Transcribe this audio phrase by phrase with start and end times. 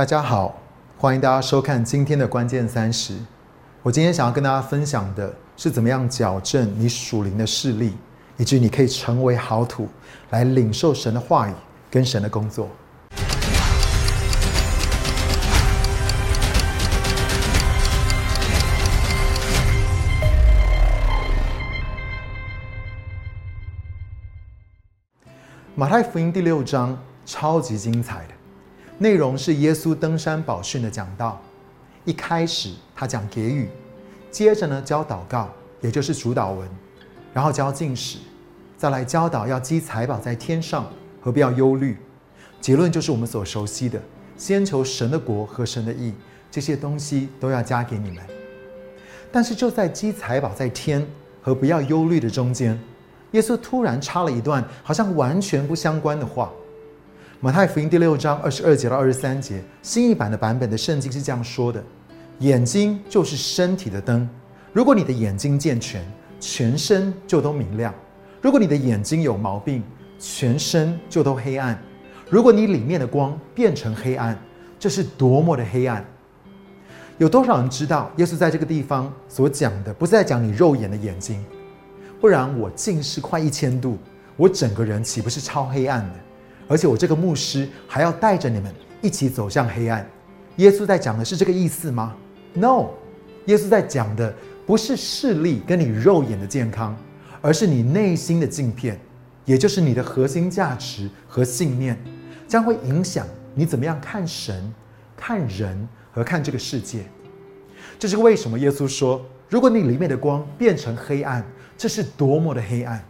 [0.00, 0.58] 大家好，
[0.96, 3.18] 欢迎大家收看今天的关键三十。
[3.82, 7.94] 我今天想要跟大家分享的是怎么样矫正你属灵的视力，
[8.38, 9.86] 以及你可以成为好土，
[10.30, 11.52] 来领受神的话语
[11.90, 12.66] 跟神的工作。
[25.74, 28.39] 马太福音第六章超级精彩的
[29.02, 31.40] 内容是耶稣登山宝训的讲道。
[32.04, 33.66] 一开始他讲给予，
[34.30, 35.48] 接着呢教祷告，
[35.80, 36.68] 也就是主导文，
[37.32, 38.18] 然后教进食，
[38.76, 40.86] 再来教导要积财宝在天上，
[41.22, 41.96] 何必要忧虑？
[42.60, 43.98] 结论就是我们所熟悉的：
[44.36, 46.12] 先求神的国和神的义，
[46.50, 48.22] 这些东西都要加给你们。
[49.32, 51.06] 但是就在积财宝在天
[51.40, 52.78] 和不要忧虑的中间。
[53.30, 56.52] 耶稣突然插了一段好像完全不相关的话。
[57.42, 61.82] 马太福音第六章二十二节到二十三节，新译版的版本的圣经是这样说的
[62.40, 64.28] ：“眼睛就是身体的灯，
[64.74, 66.04] 如果你的眼睛健全，
[66.38, 67.90] 全身就都明亮；
[68.42, 69.82] 如果你的眼睛有毛病，
[70.18, 71.82] 全身就都黑暗。
[72.28, 74.38] 如果你里面的光变成黑暗，
[74.78, 76.04] 这是多么的黑暗！
[77.16, 81.42] 有多少人知道，耶稣在这个地方所讲的，不是在讲你肉眼的眼睛？”
[82.20, 83.96] 不然我近视快一千度，
[84.36, 86.14] 我整个人岂不是超黑暗的？
[86.70, 90.08] 而且我这个牧师还要带着你们一起走向黑暗。
[90.58, 92.14] 耶稣在讲的是这个意思吗
[92.54, 92.90] ？No，
[93.46, 94.32] 耶稣在讲的
[94.64, 96.96] 不是视力跟你肉眼的健康，
[97.40, 99.00] 而是你内心的镜片，
[99.44, 102.00] 也就是你的核心价值和信念，
[102.46, 104.72] 将会影响你怎么样看神、
[105.16, 107.00] 看人和看这个世界。
[107.98, 111.44] 这是为什么耶稣说，如果你里面的光变成黑暗。
[111.80, 113.02] 这是多么的黑暗！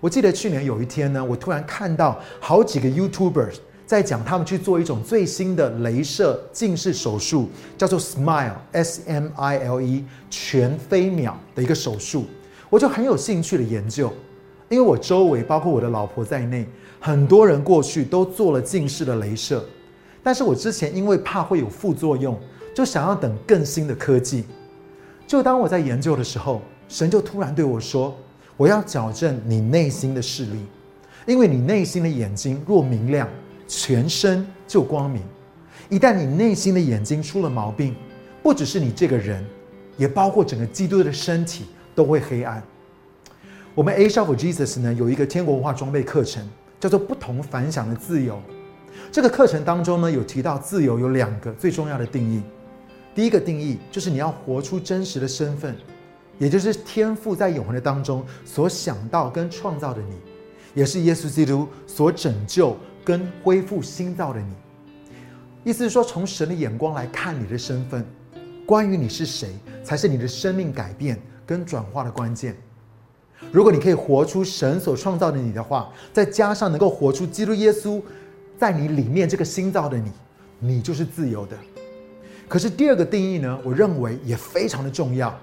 [0.00, 12.24] 我记得去年有一天呢，我突然看到好几个 YouTubers 在讲他们去做一种最新的镭射近视手术，叫做 Smile S M I L E 全飞秒的一个手术，
[12.70, 14.10] 我就很有兴趣的研究，
[14.68, 16.66] 因为我周围包括我的老婆在内，
[16.98, 19.62] 很多人过去都做了近视的镭射，
[20.22, 22.38] 但是我之前因为怕会有副作用，
[22.74, 24.44] 就想要等更新的科技。
[25.26, 26.62] 就当我在研究的时候。
[26.92, 28.12] 神就突然对我说
[28.60, 30.66] ：“我要矫正你内心的视力，
[31.26, 33.26] 因为你内心的眼睛若明亮，
[33.66, 35.22] 全身就光明。
[35.88, 37.96] 一旦你内心的眼睛出了毛病，
[38.42, 39.42] 不只是你这个人，
[39.96, 42.62] 也包括整个基督的身体都会黑暗。”
[43.74, 46.46] 我们 A Shop for Jesus 呢有一个天国文化装备课程，
[46.78, 48.38] 叫做“不同凡响的自由”。
[49.10, 52.42] 这个课程当中呢有提到自由有两个最重要的定义。
[53.14, 55.74] 第一个定义就是你要活出真实的身份。
[56.40, 60.14] 也就是天赋在永恒的当中所想到跟创造的你，
[60.74, 62.74] 也是耶稣基督所拯救
[63.04, 64.54] 跟恢复新造的你。
[65.62, 68.02] 意思是说，从神的眼光来看你的身份，
[68.64, 69.50] 关于你是谁，
[69.84, 72.56] 才是你的生命改变跟转化的关键。
[73.52, 78.00] 如果你可以活出神所创造的你的话，再加上能够活出基督耶稣
[78.58, 80.10] 在你里面这个新造的你，
[80.58, 81.56] 你就是自由的。
[82.48, 85.38] 可是第二个定义呢，我认为也非常的重要。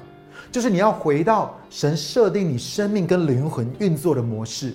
[0.51, 4.73] 就是你要回到神设定你生命跟灵魂运作的模式，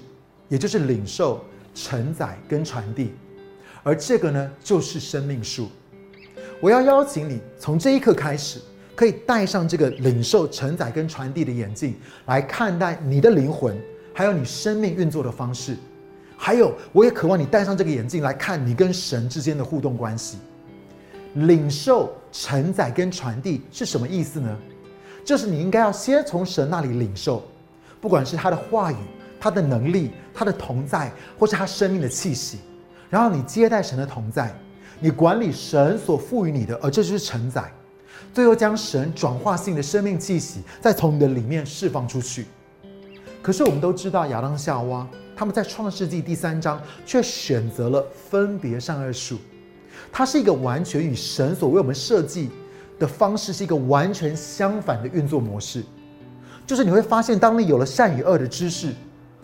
[0.48, 1.44] 也就是领受、
[1.74, 3.12] 承载跟传递，
[3.82, 5.68] 而这个呢，就是生命树。
[6.60, 8.60] 我要邀请你从这一刻开始，
[8.94, 11.94] 可以戴上这个领受、承载跟传递的眼镜，
[12.26, 13.76] 来看待你的灵魂，
[14.12, 15.76] 还有你生命运作的方式。
[16.36, 20.38] 还有，我也渴望你戴上这个眼镜来看你跟神之间的互动关系。
[21.34, 24.58] 领受、承载跟传递是什么意思呢？
[25.24, 27.42] 就是你应该要先从神那里领受，
[28.00, 28.96] 不管是他的话语、
[29.40, 32.58] 他的能力、他的同在，或是他生命的气息，
[33.08, 34.52] 然后你接待神的同在，
[34.98, 37.72] 你管理神所赋予你的，而这就是承载，
[38.32, 42.46] 最后将神转化性的生命气息再从你的里面释放出去。
[43.40, 45.06] 可是我们都知道，亚当夏娃
[45.36, 49.38] 他们在创世纪第三章却选择了分别善恶树，
[50.12, 52.50] 它是一个完全与神所为我们设计。
[53.02, 55.82] 的方式是一个完全相反的运作模式，
[56.64, 58.92] 就是你会发现，当你有了善与恶的知识，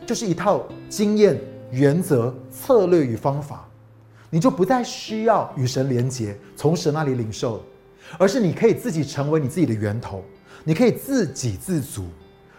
[0.06, 1.36] 就是一套经验、
[1.72, 3.68] 原则、策略与方法，
[4.30, 7.62] 你就不再需要与神连接，从神那里领受了，
[8.16, 10.22] 而是你可以自己成为你自己的源头，
[10.62, 12.04] 你可以自给自足，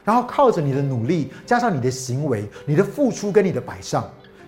[0.04, 4.04] 然后靠着你的努力，加上你的行为、你的付出跟你的摆上，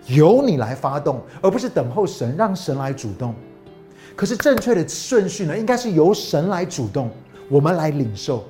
[0.07, 3.33] 由你来发动，而不是等候神，让神来主动。
[4.15, 7.09] 可是正确的顺序呢，应该是由神来主动，
[7.49, 8.43] 我们来领受。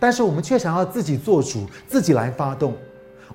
[0.00, 2.74] 但是我们却想要自己做主，自己来发动。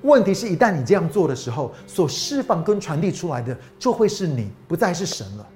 [0.01, 5.47] 问题是一旦你这样做的时候，所释放跟传递出来的就会是你，不再是神了。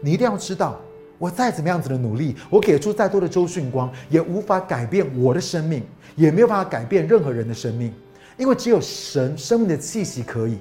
[0.00, 0.80] 你一定要知道，
[1.18, 5.82] 我再怎么样子的努力，我给出再多的周迅光，也无法改变我的生命，
[6.16, 7.92] 也没有办法改变任何人的生命，
[8.36, 10.58] 因为只有神生命的气息可以。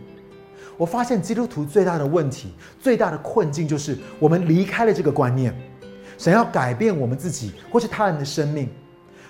[0.78, 5.54] 我发现基督徒最大的问题、最大的困境，就是我们离开了这个观念，
[6.18, 8.68] 想要改变我们自己或是他人的生命，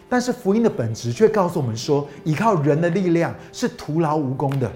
[0.07, 4.71] 但是福音的本质却告诉我们说，依靠人的力量是徒劳无功的，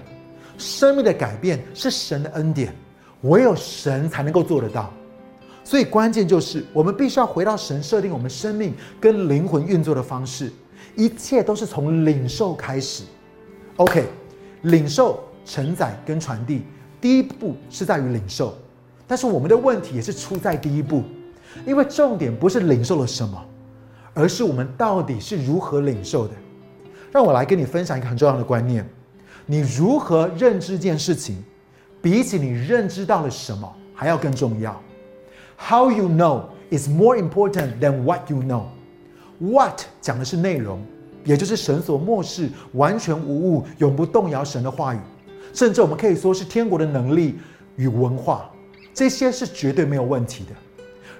[0.58, 2.74] 生命的改变是神的恩典，
[3.22, 4.92] 唯有神才能够做得到。
[5.64, 10.52] 所以关键就是，我们必须要回到神设定我们生命跟灵魂运作的方式，
[10.94, 13.02] 一切都是从领受开始。
[13.76, 14.06] OK，
[14.62, 15.25] 领受。
[15.46, 16.64] 承载跟传递，
[17.00, 18.52] 第一步是在于领受，
[19.06, 21.04] 但是我们的问题也是出在第一步，
[21.64, 23.42] 因为重点不是领受了什么，
[24.12, 26.34] 而是我们到底是如何领受的。
[27.12, 28.86] 让我来跟你分享一个很重要的观念：
[29.46, 31.42] 你如何认知这件事情，
[32.02, 34.78] 比起你认知到了什么还要更重要。
[35.56, 38.64] How you know is more important than what you know.
[39.38, 40.84] What 讲的是内容，
[41.24, 44.98] 也就是神所漠视、完全无误、永不动摇神的话语。
[45.56, 47.38] 甚至我们可以说是天国的能力
[47.76, 48.50] 与文化，
[48.92, 50.50] 这些是绝对没有问题的。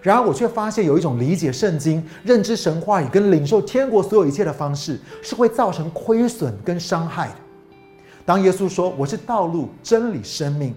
[0.02, 7.34] 然而，我却发现有一种理解圣经、认知神话语跟领受天国所有一切的方式，是会造成亏损跟伤害的。
[8.26, 10.74] 当耶稣说：“我是道路、真理、生命。”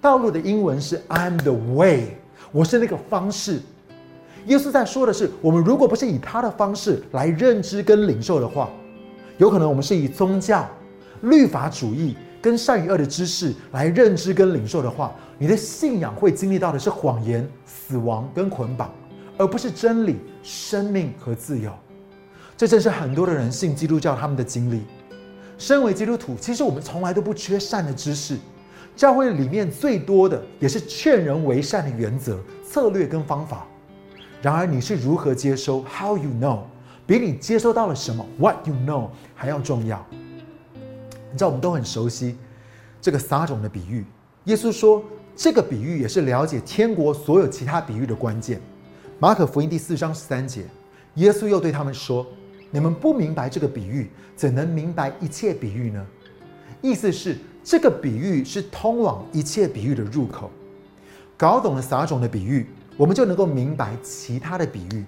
[0.00, 2.04] 道路的英文是 “I'm the way”，
[2.52, 3.60] 我是那个方式。
[4.46, 8.70] 耶稣在说的是，我们如果不是以他的方式来认知跟领受的话，
[9.38, 10.64] 有可能我们是以宗教、
[11.22, 12.16] 律法主义。
[12.44, 18.92] 跟善与恶的知识来认知跟领受的话，你的信仰会经历到的是谎言、死亡跟捆绑，
[19.38, 21.72] 而不是真理、生命和自由。
[22.54, 24.82] 这正是很多的人信基督教他们的经历。
[25.56, 28.36] 身为基督徒，其实我们从来都不缺善的知识。
[28.94, 33.66] 教会里面最多的也是劝人为善的原则、策略跟方法。
[34.42, 36.58] 然而，你是如何接收？How you know？
[37.06, 39.08] 比你接收到了什么？What you know？
[39.34, 40.06] 还要重要。
[41.34, 42.36] 你知道我们都很熟悉
[43.02, 44.04] 这个撒种的比喻。
[44.44, 45.02] 耶稣说，
[45.34, 48.60] 这个比喻也是了解天国所有其他比喻的关键。
[49.18, 50.64] 马可福音第四章十三节，
[51.16, 52.24] 耶稣又对他们说
[52.70, 56.06] ：“你们不明白这个比喻，怎能明白一切比喻呢？”
[56.80, 60.48] 意思是这个比喻是通往一切比喻的入口。
[61.36, 65.04] 搞懂了撒种的比喻，我们就能够明白其他的比喻。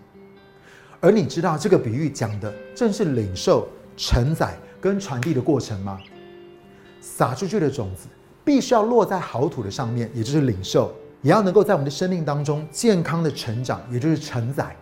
[0.98, 6.00] 而你知道这个比喻讲的正是领受、承载跟传递的过程吗？
[7.08, 8.08] 撒出去的种子
[8.44, 10.92] 必须要落在好土的上面，也就是领受，
[11.22, 14.74] 也要能够在我们的生命当中健康的成长，也就是承载，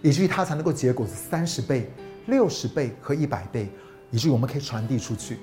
[0.00, 1.92] 以至于它才能够结果子三十倍、
[2.26, 3.68] 六十倍和一百倍，
[4.12, 5.38] 以至于我们可以传递出去。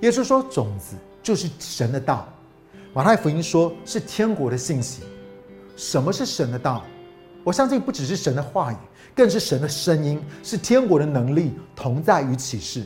[0.00, 2.28] 也就是说，种子就是神的道。
[2.92, 5.02] 马太福音说是天国的信息。
[5.76, 6.84] 什么是神的道？
[7.42, 8.76] 我相信不只是神的话语，
[9.14, 12.84] 更是神的声音，是天国的能力同在与启示。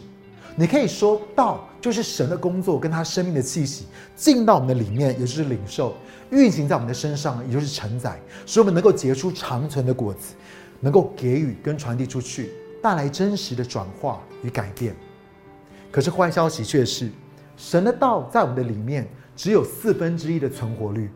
[0.60, 5.94] 你可以说道就是神的工作，跟他生命的气息进到我们的里面，也就是领受，
[6.30, 10.34] 运行在我们的身上，也就是承载，使我们能够结出长存的果子，
[10.80, 12.50] 能够给予跟传递出去，
[12.82, 14.96] 带来真实的转化与改变。
[15.92, 17.08] 可是坏消息却是，
[17.56, 19.06] 神的道在我们的里面
[19.36, 21.08] 只有四分之一的存活率。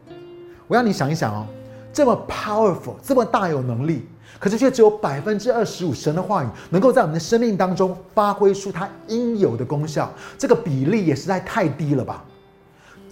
[0.69, 1.49] 我要你想一想哦，
[1.93, 4.07] 这么 powerful，这么大有能力。
[4.39, 12.25] 可是却只有百分之二十五神的话语能够在我们的生命当中发挥出它应有的功效，这个比例也实在太低了吧？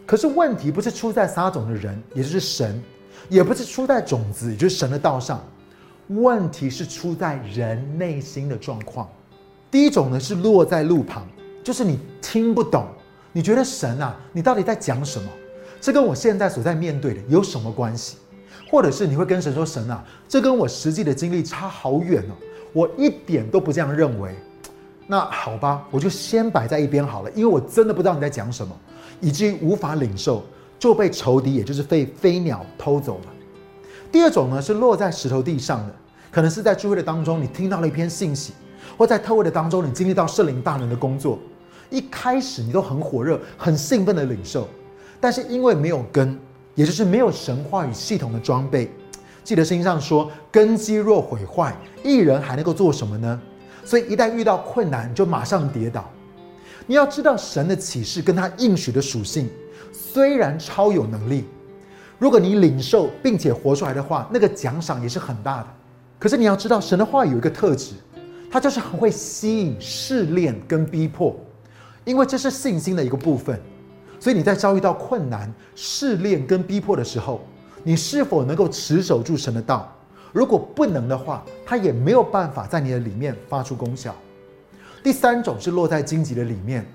[0.04, 2.82] 可是问题不是出在撒种的人，也就是神，
[3.28, 5.40] 也不是出在种子，也就是神的道上，
[6.08, 9.08] 问题是出在人内心的状况。
[9.70, 11.24] 第一种呢是落在路旁，
[11.62, 12.88] 就是你听不懂，
[13.30, 15.30] 你觉得神啊，你到底在讲什么？
[15.80, 18.16] 这跟我现在所在面对的有什么关系？
[18.70, 22.34] 或者是你会跟神说：“神啊，这跟我实际的经历差好远哦，
[22.72, 24.34] 我一点都不这样认为。”
[25.08, 28.72] 那好吧，我就先摆在一边好了，因为我真的不知道你在讲什么，
[29.20, 30.44] 以至于无法领受，
[30.78, 33.32] 就被仇敌，也就是被飞鸟偷走了。
[34.12, 35.94] 第二种呢，是落在石头地上的，
[36.30, 38.52] 可能是在聚会的当中，你听到了一篇信息，
[38.96, 41.40] 或在特会的当中，你经历到圣灵大能的工作，
[41.90, 44.68] 一开始你都很火热、很兴奋的领受，
[45.20, 46.38] 但是因为没有根。
[46.80, 48.90] 也就是没有神话与系统的装备，
[49.44, 53.38] 记得圣经上说，根基若毁坏，一人还能够做什么呢？
[53.84, 56.10] 所以一旦遇到困难，就马上跌倒。
[56.86, 59.46] 你要知道神的启示跟他应许的属性，
[59.92, 61.44] 虽然超有能力，
[62.18, 65.66] 如果你领受并且活出来的话，那个奖赏也是很大的。
[66.18, 67.92] 可是你要知道，神的话有一个特质，
[68.50, 71.38] 它就是很会吸引试炼跟逼迫，
[72.06, 73.60] 因为这是信心的一个部分。
[74.20, 77.40] 所以你在遭遇到困难、试炼跟逼迫的时候，
[77.82, 79.90] 你是否能够持守住神的道？
[80.32, 84.14] 如果不能的话，它也没有办法在你的里面发出功效。
[85.02, 86.86] 第三种是落在荆棘的里面，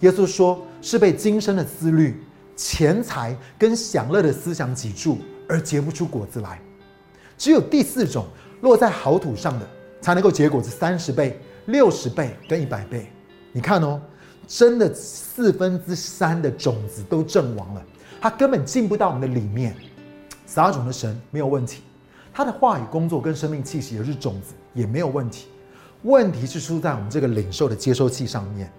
[0.00, 2.22] 耶稣说是被今生的思虑、
[2.54, 6.60] 钱财跟享乐的思想挤住，而结不出果子来。
[7.38, 8.26] 只有第四种
[8.60, 9.66] 落在好土上的，
[10.00, 13.10] 才能够结果子三十倍、六十倍跟一百倍。
[13.50, 14.00] 你看哦，
[14.46, 17.82] 真的四分之三的种子都阵亡了，
[18.20, 19.74] 它根本进不到我们的里面。
[20.46, 21.82] 撒种的神没有问题，
[22.32, 25.46] 他的话语工作跟生命气息也是种子，也没有问题。
[26.02, 28.70] 问题是出在我们这个领受的接收器上面，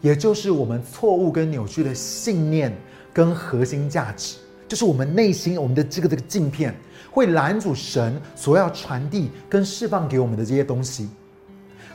[0.00, 2.74] 也就是我们错误跟扭曲的信念
[3.12, 6.74] 跟核心价值，就是我们内心我们的这个这个镜片，
[7.10, 11.10] 会拦阻神所要传递跟释放给我们的这些东西。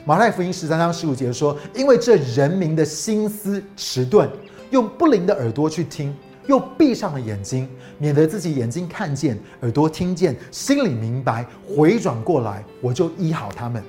[0.06, 4.30] 马太福音十三章十五节说：“因为这人民的心思迟钝，
[4.70, 6.14] 用不灵的耳朵去听，
[6.46, 7.70] 又闭上了眼睛，
[8.00, 13.82] 免得自己眼睛看见，耳朵听见，心里明白，回转过来，我就医好他们。”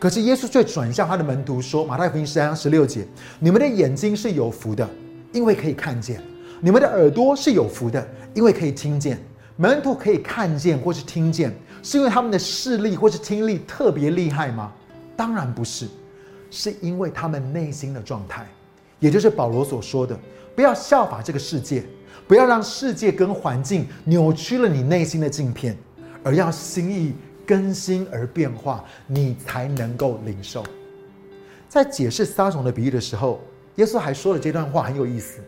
[0.00, 3.06] 可是耶稣却转向他的门徒说：“马太福音十三章十六节，
[3.38, 4.88] 你们的眼睛是有福的，
[5.30, 6.16] 因为可以看见；
[6.58, 9.22] 你们的耳朵是有福的，因为可以听见。
[9.56, 14.72] 门徒可以看见或是听见，是因为他们的视力或是听力特别厉害吗？
[15.16, 15.88] 当然不是，
[16.50, 18.46] 是因为他们内心的状态，
[18.98, 20.18] 也就是保罗所说的：
[20.54, 21.84] 不要效法这个世界，
[22.26, 25.76] 不要让世界跟环境扭曲了你内心的镜片，
[26.22, 27.14] 而要心意。”
[27.46, 30.64] 更新而变化，你才能够领受。
[31.68, 33.38] 在解释撒种的比喻的时候，
[33.74, 35.42] 耶稣还说了这段话很有意思。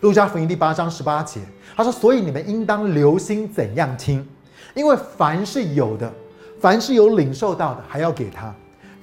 [0.00, 1.40] 路加福音第八章十八节，
[1.74, 4.24] 他说：“所以你们应当留心怎样听，
[4.76, 6.08] 因为凡是有的，
[6.60, 8.54] 凡是有领受到的，还要给他；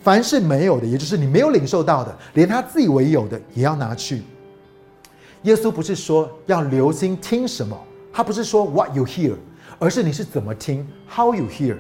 [0.03, 4.24] 凡是没有的，也就是你没有领受到的，连他自以为有的，也要拿去。”
[5.43, 7.79] 耶稣不是说要留心听什么，
[8.13, 9.34] 他不是说 What you hear，
[9.79, 11.77] 而是你是怎么听，How you hear。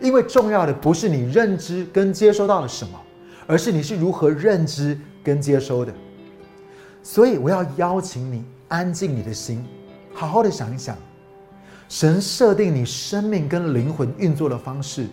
[0.00, 2.98] 因为重要的不是你认知跟接收到了什么，
[3.46, 5.92] 而是你是如何认知跟接收的。
[7.02, 9.64] 所以我要邀请你安静你的心，
[10.14, 10.96] 好好的想一想，
[11.88, 15.06] 神设定你生命跟灵魂运作的方式，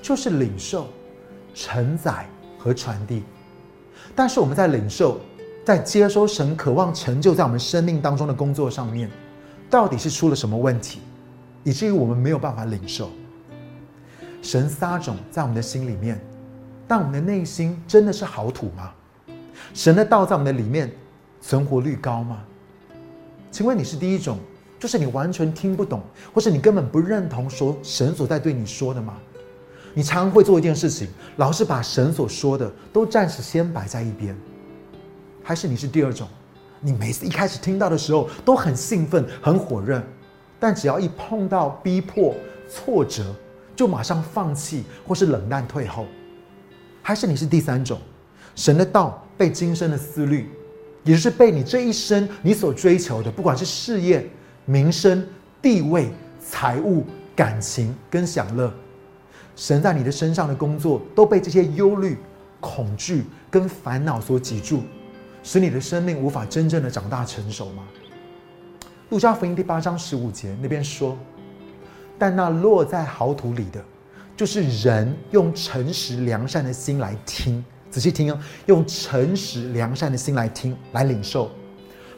[0.00, 0.88] 就是领受、
[1.56, 2.26] 承载
[2.58, 3.22] 和传递。
[4.14, 5.18] 但是我们在领受、
[5.64, 9.10] 在接收神渴望成就在我们生命当中的工作上面，
[9.70, 11.00] 到底是出了什么问题，
[11.64, 13.08] 以至于我们没有办法领受？
[14.42, 16.20] 神撒种在我们的心里面，
[16.86, 18.92] 但我们的内心真的是好土吗？
[19.72, 20.92] 神的道在我们的里面
[21.40, 22.44] 存活率高吗？
[23.50, 24.38] 请问你是第一种，
[24.78, 29.14] 就是你完全听不懂，或是你根本不认同说神所在对你说的吗？
[29.96, 34.36] 你常常会做一件事情，老是把神所说的都暂时先摆在一边，
[35.42, 36.28] 还是你是第二种，
[36.82, 40.02] 你每次一开始听到的时候都很兴奋、很火热，
[40.60, 42.34] 但只要一碰到逼迫、
[42.68, 43.34] 挫折，
[43.74, 46.04] 就马上放弃，或是冷淡退后，
[47.00, 47.98] 还是你是第三种？
[48.54, 50.50] 神的道被今生的思虑，
[51.04, 54.28] 也就是被你这一生你所追求的，不管是事业、
[54.66, 55.26] 名声、
[55.62, 57.02] 地位、财务、
[57.34, 58.70] 感情跟享乐，
[59.56, 62.18] 神在你的身上的工作都被这些忧虑、
[62.60, 64.82] 恐惧跟烦恼所挤住，
[65.42, 67.82] 使你的生命无法真正的长大成熟吗？
[69.08, 71.16] 路加福音第八章十五节那边说。
[72.18, 73.84] 但那落在好土里的，
[74.34, 81.50] 就是人用诚实良善的心来听，仔细听哦，用诚实良善的心来听，来领受，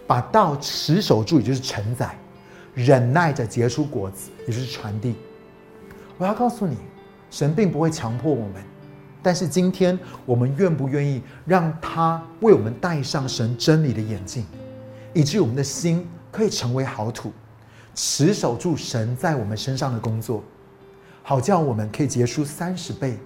[0.06, 2.16] 把道持守住，也就是承载，
[2.74, 5.16] 忍耐着结出果子，也就是传递。
[6.16, 6.76] 我要告诉你，
[7.30, 8.62] 神并不会强迫我们，
[9.22, 14.46] 但是今天我们愿不愿意让他为我们戴上神真理的眼镜，
[15.12, 17.32] 以致我们的心可以成为好土。
[17.94, 20.44] 持守住神在我们身上的工作，
[21.22, 23.18] 好叫我们可以结出三十倍、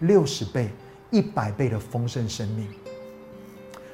[0.00, 0.70] 六十倍、
[1.10, 2.68] 一百倍的丰盛生命。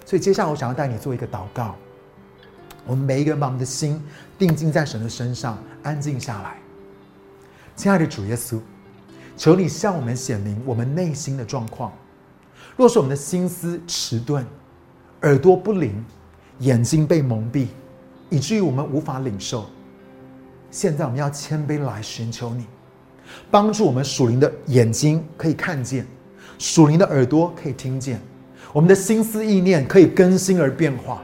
[0.04, 1.76] 所以接下来我想要带你做一个祷告，
[2.84, 4.02] 我们每一个人把我们的心
[4.36, 6.56] 定睛在神的身上，安静下来。
[7.76, 8.58] 亲爱的主耶稣，
[9.36, 11.92] 求你向我们显明我们内心的状况。
[12.76, 14.44] 若是我们的心思迟钝、
[15.22, 16.04] 耳朵不灵、
[16.60, 17.66] 眼睛被蒙蔽，
[18.30, 19.66] 以至于我们无法领受。
[20.70, 22.64] 现在我们要谦卑来寻求你，
[23.50, 26.04] 帮助我们属灵的眼睛可以看见，
[26.58, 28.20] 属灵的耳朵可以听见，
[28.72, 31.22] 我们的心思意念可以更新而变化，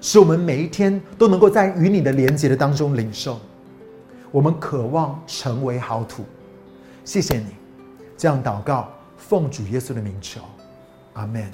[0.00, 3.40] 使我们每一天都能够在与你的连接的当中领受。
[4.30, 6.24] 我们渴望成为好土，
[7.04, 7.56] 谢谢你，
[8.16, 10.40] 这样祷告，奉主耶稣的名求，
[11.14, 11.50] 阿门。